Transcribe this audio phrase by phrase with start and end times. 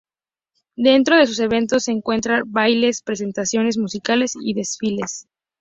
[0.77, 5.27] Dentro de sus eventos se encuentran bailes, presentaciones musicales y desfiles.